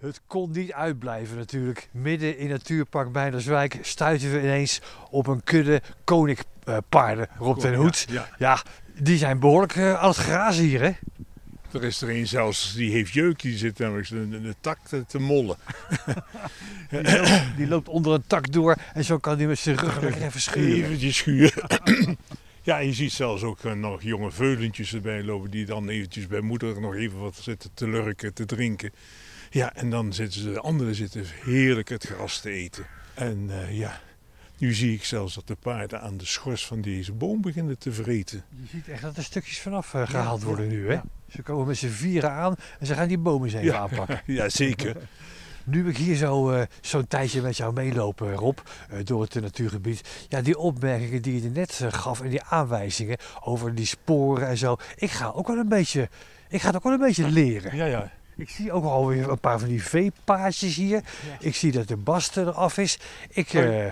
Het 0.00 0.20
kon 0.26 0.50
niet 0.50 0.72
uitblijven 0.72 1.36
natuurlijk. 1.36 1.88
Midden 1.92 2.38
in 2.38 2.48
Natuurpark 2.48 3.12
Meinerswijk 3.12 3.78
stuiten 3.82 4.32
we 4.32 4.38
ineens 4.38 4.80
op 5.10 5.26
een 5.26 5.44
kudde 5.44 5.82
koninkpaarden, 6.04 7.28
Rob 7.38 7.58
ten 7.58 7.74
Hoed. 7.74 8.06
Ja, 8.10 8.28
Ja, 8.38 8.62
die 9.00 9.18
zijn 9.18 9.38
behoorlijk 9.38 9.76
eh, 9.76 9.94
aan 9.94 10.08
het 10.08 10.16
grazen 10.16 10.64
hier, 10.64 10.80
hè? 10.80 10.92
er 11.72 11.84
is 11.84 12.02
er 12.02 12.10
een 12.10 12.26
zelfs 12.26 12.74
die 12.74 12.90
heeft 12.90 13.12
jeuk, 13.12 13.40
die 13.40 13.56
zit 13.56 13.78
namelijk 13.78 14.08
de, 14.08 14.28
de 14.28 14.54
tak 14.60 14.78
te, 14.88 15.04
te 15.06 15.18
mollen. 15.18 15.56
Die 16.90 17.02
loopt, 17.02 17.56
die 17.56 17.68
loopt 17.68 17.88
onder 17.88 18.12
een 18.12 18.26
tak 18.26 18.52
door 18.52 18.76
en 18.94 19.04
zo 19.04 19.18
kan 19.18 19.36
hij 19.36 19.46
met 19.46 19.58
zijn 19.58 19.76
rug 19.76 20.20
even 20.20 20.40
schuren. 20.40 20.84
Eventjes 20.84 21.16
schuren. 21.16 21.68
ja, 22.66 22.78
je 22.78 22.92
ziet 22.92 23.12
zelfs 23.12 23.42
ook 23.42 23.64
eh, 23.64 23.72
nog 23.72 24.02
jonge 24.02 24.30
veulentjes 24.30 24.94
erbij 24.94 25.22
lopen 25.22 25.50
die 25.50 25.66
dan 25.66 25.88
eventjes 25.88 26.26
bij 26.26 26.40
moeder 26.40 26.80
nog 26.80 26.94
even 26.94 27.18
wat 27.18 27.36
zitten 27.36 27.70
te 27.74 27.88
lurken, 27.88 28.34
te 28.34 28.44
drinken. 28.44 28.92
Ja, 29.50 29.74
en 29.74 29.90
dan 29.90 30.12
zitten 30.12 30.40
ze, 30.40 30.52
de 30.52 30.60
anderen 30.60 30.94
zitten 30.94 31.24
heerlijk 31.44 31.88
het 31.88 32.04
gras 32.06 32.40
te 32.40 32.50
eten. 32.50 32.86
En 33.14 33.46
eh, 33.50 33.78
ja, 33.78 34.00
nu 34.58 34.74
zie 34.74 34.94
ik 34.94 35.04
zelfs 35.04 35.34
dat 35.34 35.46
de 35.46 35.54
paarden 35.54 36.00
aan 36.00 36.16
de 36.16 36.24
schors 36.26 36.66
van 36.66 36.80
deze 36.80 37.12
boom 37.12 37.40
beginnen 37.40 37.78
te 37.78 37.92
vreten. 37.92 38.44
Je 38.60 38.66
ziet 38.70 38.88
echt 38.88 39.02
dat 39.02 39.16
er 39.16 39.22
stukjes 39.24 39.60
vanaf 39.60 39.94
eh, 39.94 40.08
gehaald 40.08 40.42
worden 40.42 40.68
nu, 40.68 40.86
hè? 40.86 40.92
ja. 40.92 41.04
Ze 41.28 41.42
komen 41.42 41.66
met 41.66 41.76
z'n 41.76 41.88
vieren 41.88 42.30
aan 42.30 42.54
en 42.78 42.86
ze 42.86 42.94
gaan 42.94 43.08
die 43.08 43.18
bomen 43.18 43.44
eens 43.46 43.54
even 43.54 43.66
Ja. 43.66 43.78
aanpakken. 43.78 44.20
Ja, 44.34 44.48
zeker. 44.48 44.96
Nu 45.66 45.88
ik 45.88 45.96
hier 45.96 46.16
zo, 46.16 46.50
eh, 46.50 46.62
zo'n 46.80 47.06
tijdje 47.06 47.42
met 47.42 47.56
jou 47.56 47.72
meelopen, 47.72 48.32
Rob, 48.34 48.58
eh, 48.90 48.98
door 49.04 49.22
het 49.22 49.34
natuurgebied. 49.34 50.26
Ja, 50.28 50.40
die 50.42 50.58
opmerkingen 50.58 51.22
die 51.22 51.42
je 51.42 51.48
net 51.50 51.80
eh, 51.82 51.92
gaf 51.92 52.20
en 52.20 52.28
die 52.28 52.42
aanwijzingen 52.42 53.16
over 53.44 53.74
die 53.74 53.86
sporen 53.86 54.48
en 54.48 54.56
zo. 54.56 54.76
Ik 54.96 55.10
ga 55.10 55.32
ook 55.34 55.46
wel 55.46 55.56
een 55.58 55.68
beetje, 55.68 56.08
ik 56.48 56.60
ga 56.60 56.66
het 56.66 56.76
ook 56.76 56.82
wel 56.82 56.92
een 56.92 56.98
beetje 56.98 57.28
leren. 57.30 57.76
Ja, 57.76 57.84
ja. 57.84 58.12
Ik 58.36 58.48
zie 58.48 58.72
ook 58.72 58.84
alweer 58.84 59.30
een 59.30 59.38
paar 59.40 59.58
van 59.58 59.68
die 59.68 59.82
veepaadjes 59.84 60.76
hier. 60.76 61.02
Ik 61.40 61.54
zie 61.54 61.72
dat 61.72 61.88
de 61.88 61.96
bast 61.96 62.36
eraf 62.36 62.78
is. 62.78 62.98
Ik, 63.30 63.52
eh, 63.54 63.86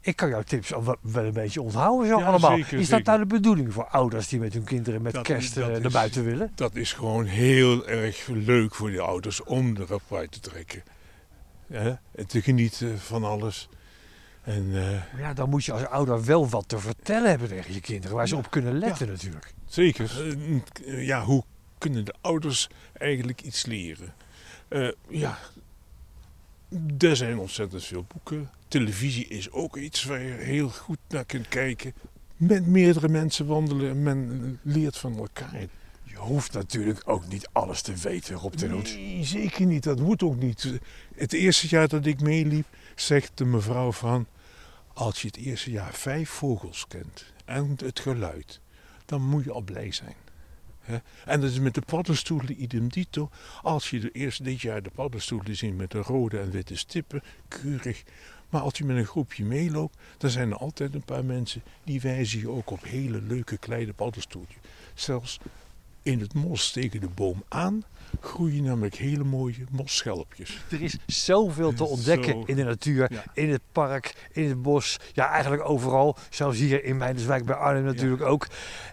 ik 0.00 0.16
kan 0.16 0.28
jouw 0.28 0.42
tips 0.42 0.68
wel, 0.68 0.96
een 1.24 1.32
beetje 1.32 1.62
onthouden 1.62 2.08
zo 2.08 2.18
Ja, 2.18 2.24
allemaal. 2.26 2.56
zeker, 2.56 2.72
is 2.78 2.88
dat 2.88 2.98
zeker. 2.98 3.04
nou 3.04 3.18
de 3.18 3.34
bedoeling 3.34 3.72
voor 3.72 3.84
ouders 3.86 4.28
die 4.28 4.40
met 4.40 4.52
hun 4.52 4.64
kinderen 4.64 5.02
met 5.02 5.12
Dat- 5.12 5.22
kerst 5.22 5.54
dat 5.54 5.80
naar 5.82 5.90
buiten 5.90 6.24
willen? 6.24 6.52
Dat 6.54 6.74
is 6.74 6.92
gewoon 6.92 7.24
heel 7.24 7.86
erg 7.88 8.26
leuk 8.26 8.74
voor 8.74 8.90
de 8.90 9.00
ouders 9.00 9.42
om 9.42 9.76
erop 9.76 10.02
uit 10.12 10.32
te 10.32 10.40
trekken. 10.40 10.82
En 11.74 12.26
te 12.26 12.42
genieten 12.42 12.98
van 12.98 13.24
alles. 13.24 13.68
En 14.42 14.70
eh, 14.74 15.18
Ja, 15.18 15.32
dan 15.34 15.48
moet 15.50 15.64
je 15.64 15.72
als 15.72 15.84
ouder 15.86 16.24
wel 16.24 16.48
wat 16.48 16.68
te 16.68 16.78
vertellen 16.78 17.30
hebben 17.30 17.48
tegen 17.48 17.74
je 17.74 17.80
kinderen, 17.80 18.16
waar 18.16 18.28
ze 18.28 18.34
Ja. 18.34 18.40
op 18.40 18.50
kunnen 18.50 18.78
letten 18.78 19.06
natuurlijk. 19.08 19.54
zeker, 19.66 20.34
eh, 20.86 21.06
ja, 21.06 21.24
hoe 21.24 21.44
kunnen 21.78 22.04
de 22.04 22.14
ouders 22.20 22.68
eigenlijk 22.92 23.42
iets 23.42 23.66
leren? 23.66 24.14
Eh, 24.68 24.88
ja, 25.08 25.38
er 26.98 27.16
zijn 27.16 27.38
ontzettend 27.38 27.84
veel 27.84 28.04
boeken. 28.12 28.50
Televisie 28.68 29.26
is 29.28 29.50
ook 29.50 29.76
iets 29.76 30.04
waar 30.04 30.20
je 30.22 30.32
heel 30.32 30.68
goed 30.68 30.98
naar 31.08 31.24
kunt 31.24 31.48
kijken. 31.48 31.92
Met 32.36 32.66
meerdere 32.66 33.08
mensen 33.08 33.46
wandelen 33.46 33.90
en 33.90 34.02
men 34.02 34.58
leert 34.62 34.96
van 34.98 35.16
elkaar. 35.18 35.66
Hoeft 36.24 36.52
natuurlijk 36.52 37.02
ook 37.04 37.26
niet 37.26 37.48
alles 37.52 37.82
te 37.82 37.94
weten, 37.94 38.36
Rob 38.36 38.52
ten 38.52 38.70
Hoed. 38.70 38.94
Nee, 38.94 39.24
zeker 39.24 39.66
niet. 39.66 39.82
Dat 39.82 40.00
moet 40.00 40.22
ook 40.22 40.36
niet. 40.36 40.80
Het 41.14 41.32
eerste 41.32 41.68
jaar 41.68 41.88
dat 41.88 42.06
ik 42.06 42.20
meeliep, 42.20 42.66
zegt 42.94 43.30
de 43.34 43.44
mevrouw 43.44 43.92
van... 43.92 44.26
Als 44.92 45.22
je 45.22 45.26
het 45.26 45.36
eerste 45.36 45.70
jaar 45.70 45.94
vijf 45.94 46.30
vogels 46.30 46.86
kent 46.88 47.24
en 47.44 47.76
het 47.76 48.00
geluid, 48.00 48.60
dan 49.04 49.22
moet 49.22 49.44
je 49.44 49.52
al 49.52 49.60
blij 49.60 49.92
zijn. 49.92 50.14
En 51.24 51.40
dat 51.40 51.50
is 51.50 51.58
met 51.58 51.74
de 51.74 51.80
paddenstoelen 51.80 52.62
idem 52.62 52.88
dito. 52.88 53.30
Als 53.62 53.90
je 53.90 54.00
de 54.00 54.10
eerste 54.10 54.42
dit 54.42 54.60
jaar 54.60 54.82
de 54.82 54.90
paddenstoelen 54.90 55.56
ziet 55.56 55.76
met 55.76 55.90
de 55.90 55.98
rode 55.98 56.38
en 56.38 56.50
witte 56.50 56.76
stippen, 56.76 57.22
keurig. 57.48 58.02
Maar 58.48 58.60
als 58.60 58.78
je 58.78 58.84
met 58.84 58.96
een 58.96 59.06
groepje 59.06 59.44
meeloopt, 59.44 59.96
dan 60.18 60.30
zijn 60.30 60.50
er 60.50 60.56
altijd 60.56 60.94
een 60.94 61.04
paar 61.04 61.24
mensen 61.24 61.62
die 61.84 62.00
wijzen 62.00 62.38
je 62.38 62.50
ook 62.50 62.70
op 62.70 62.84
hele 62.84 63.20
leuke 63.20 63.56
kleine 63.56 63.92
paddenstoeltjes. 63.92 64.62
Zelfs 64.94 65.38
in 66.04 66.20
het 66.20 66.34
mos 66.34 66.70
tegen 66.72 67.00
de 67.00 67.08
boom 67.08 67.42
aan 67.48 67.82
groeien 68.20 68.62
namelijk 68.62 68.94
hele 68.94 69.24
mooie 69.24 69.64
mosschelpjes. 69.70 70.64
Er 70.70 70.82
is 70.82 70.96
zoveel 71.06 71.72
te 71.74 71.84
ontdekken 71.84 72.32
Zo. 72.32 72.42
in 72.46 72.56
de 72.56 72.64
natuur, 72.64 73.12
Ja. 73.12 73.24
in 73.34 73.50
het 73.50 73.62
park, 73.72 74.28
in 74.32 74.48
het 74.48 74.62
bos. 74.62 74.98
Ja, 75.12 75.28
eigenlijk 75.30 75.68
overal. 75.68 76.16
Zelfs 76.30 76.58
hier 76.58 76.84
in 76.84 76.96
Meinerswijk 76.96 77.44
bij 77.44 77.54
Arnhem 77.54 77.84
natuurlijk 77.84 78.22
ook. 78.22 78.46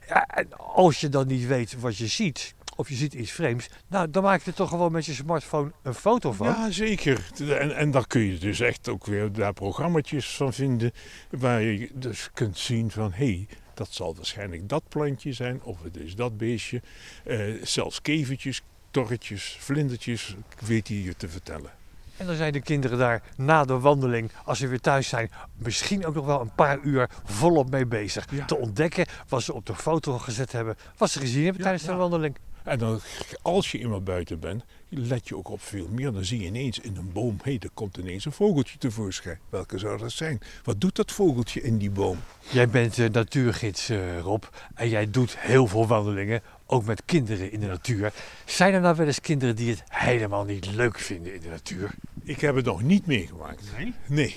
Ja, 0.07 0.25
en 0.27 0.47
als 0.57 0.99
je 1.01 1.09
dan 1.09 1.27
niet 1.27 1.47
weet 1.47 1.79
wat 1.79 1.97
je 1.97 2.07
ziet, 2.07 2.53
of 2.75 2.89
je 2.89 2.95
ziet 2.95 3.13
iets 3.13 3.31
vreemds, 3.31 3.67
nou, 3.87 4.09
dan 4.09 4.23
maak 4.23 4.41
je 4.41 4.49
er 4.51 4.55
toch 4.57 4.69
gewoon 4.69 4.91
met 4.91 5.05
je 5.05 5.13
smartphone 5.13 5.71
een 5.83 5.93
foto 5.93 6.31
van. 6.31 6.47
Ja, 6.47 6.71
zeker. 6.71 7.29
En, 7.39 7.75
en 7.75 7.91
daar 7.91 8.07
kun 8.07 8.21
je 8.21 8.37
dus 8.37 8.59
echt 8.59 8.89
ook 8.89 9.05
weer 9.05 9.31
daar 9.31 9.53
programma's 9.53 10.35
van 10.35 10.53
vinden. 10.53 10.91
Waar 11.29 11.61
je 11.61 11.89
dus 11.93 12.29
kunt 12.33 12.57
zien 12.57 12.91
van 12.91 13.11
hé, 13.11 13.25
hey, 13.25 13.47
dat 13.73 13.87
zal 13.91 14.15
waarschijnlijk 14.15 14.69
dat 14.69 14.83
plantje 14.87 15.33
zijn. 15.33 15.59
Of 15.63 15.83
het 15.83 15.97
is 15.97 16.15
dat 16.15 16.37
beestje. 16.37 16.81
Eh, 17.23 17.39
zelfs 17.63 18.01
kevertjes, 18.01 18.61
torretjes, 18.91 19.57
vlindertjes 19.59 20.35
weet 20.59 20.87
hij 20.87 20.97
je 20.97 21.15
te 21.15 21.29
vertellen. 21.29 21.71
En 22.17 22.27
dan 22.27 22.35
zijn 22.35 22.53
de 22.53 22.61
kinderen 22.61 22.97
daar 22.97 23.21
na 23.37 23.65
de 23.65 23.79
wandeling, 23.79 24.31
als 24.45 24.59
ze 24.59 24.67
weer 24.67 24.79
thuis 24.79 25.07
zijn, 25.07 25.31
misschien 25.55 26.05
ook 26.05 26.13
nog 26.13 26.25
wel 26.25 26.41
een 26.41 26.55
paar 26.55 26.79
uur 26.79 27.09
volop 27.23 27.69
mee 27.69 27.85
bezig. 27.85 28.27
Ja. 28.31 28.45
Te 28.45 28.57
ontdekken 28.57 29.05
wat 29.27 29.43
ze 29.43 29.53
op 29.53 29.65
de 29.65 29.75
foto 29.75 30.17
gezet 30.17 30.51
hebben, 30.51 30.77
wat 30.97 31.09
ze 31.09 31.19
gezien 31.19 31.43
hebben 31.43 31.57
Ja, 31.57 31.63
tijdens 31.63 31.85
de 31.85 31.91
ja. 31.91 31.97
wandeling. 31.97 32.35
En 32.63 32.79
dan, 32.79 32.99
als 33.41 33.71
je 33.71 33.79
eenmaal 33.79 34.01
buiten 34.01 34.39
bent, 34.39 34.63
let 34.89 35.27
je 35.27 35.37
ook 35.37 35.49
op 35.49 35.61
veel 35.61 35.87
meer. 35.91 36.11
Dan 36.11 36.25
zie 36.25 36.39
je 36.39 36.45
ineens 36.45 36.79
in 36.79 36.95
een 36.95 37.11
boom, 37.11 37.37
hé, 37.43 37.57
er 37.59 37.69
komt 37.73 37.97
ineens 37.97 38.25
een 38.25 38.31
vogeltje 38.31 38.77
tevoorschijn. 38.77 39.39
Welke 39.49 39.77
zou 39.77 39.97
dat 39.97 40.11
zijn? 40.11 40.39
Wat 40.63 40.81
doet 40.81 40.95
dat 40.95 41.11
vogeltje 41.11 41.61
in 41.61 41.77
die 41.77 41.89
boom? 41.91 42.17
Jij 42.51 42.69
bent 42.69 42.97
natuurgids, 43.13 43.89
eh, 43.89 44.19
Rob, 44.19 44.43
en 44.75 44.89
jij 44.89 45.09
doet 45.11 45.37
heel 45.39 45.67
veel 45.67 45.87
wandelingen, 45.87 46.41
ook 46.65 46.85
met 46.85 47.01
kinderen 47.05 47.51
in 47.51 47.59
de 47.59 47.67
natuur. 47.67 48.13
Zijn 48.45 48.73
er 48.73 48.81
nou 48.81 48.95
wel 48.95 49.05
eens 49.07 49.21
kinderen 49.21 49.55
die 49.55 49.69
het 49.69 49.83
helemaal 49.87 50.43
niet 50.43 50.65
leuk 50.65 50.99
vinden 50.99 51.33
in 51.33 51.41
de 51.41 51.49
natuur? 51.49 51.91
Ik 52.23 52.41
heb 52.41 52.55
het 52.55 52.65
nog 52.65 52.81
niet 52.81 53.05
meegemaakt. 53.05 53.63
Nee? 53.77 53.93
Nee. 54.07 54.35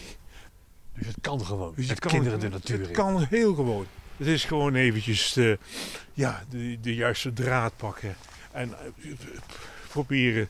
Dus 0.98 1.06
het 1.06 1.16
kan 1.20 1.44
gewoon, 1.44 1.72
Dus 1.76 1.86
met 1.86 1.88
het 1.88 1.98
kan- 1.98 2.10
kinderen 2.10 2.40
de 2.40 2.48
natuur 2.48 2.78
Het 2.78 2.88
in. 2.88 2.94
kan 2.94 3.22
heel 3.22 3.54
gewoon. 3.54 3.86
Het 4.16 4.26
is 4.26 4.44
gewoon 4.44 4.74
eventjes 4.74 5.32
de, 5.32 5.58
ja, 6.12 6.44
de, 6.50 6.78
de 6.80 6.94
juiste 6.94 7.32
draad 7.32 7.76
pakken. 7.76 8.16
En 8.52 8.72
eh, 8.72 9.10
proberen 9.88 10.48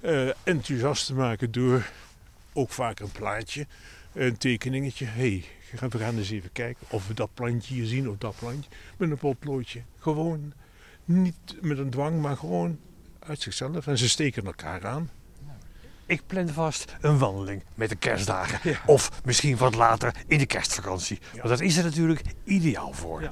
eh, 0.00 0.28
enthousiast 0.42 1.06
te 1.06 1.14
maken 1.14 1.52
door 1.52 1.90
ook 2.52 2.70
vaak 2.70 3.00
een 3.00 3.12
plaatje, 3.12 3.66
een 4.12 4.36
tekeningetje. 4.36 5.04
Hey, 5.04 5.44
we 5.70 5.98
gaan 5.98 6.18
eens 6.18 6.30
even 6.30 6.52
kijken 6.52 6.86
of 6.90 7.08
we 7.08 7.14
dat 7.14 7.34
plantje 7.34 7.74
hier 7.74 7.86
zien 7.86 8.08
of 8.10 8.16
dat 8.18 8.36
plantje. 8.38 8.70
Met 8.96 9.10
een 9.10 9.16
potloodje. 9.16 9.82
Gewoon 9.98 10.52
niet 11.04 11.56
met 11.60 11.78
een 11.78 11.90
dwang, 11.90 12.20
maar 12.20 12.36
gewoon 12.36 12.78
uit 13.18 13.40
zichzelf. 13.40 13.86
En 13.86 13.98
ze 13.98 14.08
steken 14.08 14.46
elkaar 14.46 14.86
aan. 14.86 15.10
Ik 16.06 16.22
plan 16.26 16.48
vast 16.48 16.96
een 17.00 17.18
wandeling 17.18 17.62
met 17.74 17.88
de 17.88 17.96
kerstdagen. 17.96 18.76
Of 18.86 19.10
misschien 19.24 19.56
wat 19.56 19.74
later 19.74 20.14
in 20.26 20.38
de 20.38 20.46
kerstvakantie. 20.46 21.18
Want 21.34 21.48
dat 21.48 21.60
is 21.60 21.76
er 21.76 21.84
natuurlijk 21.84 22.22
ideaal 22.44 22.92
voor. 22.92 23.30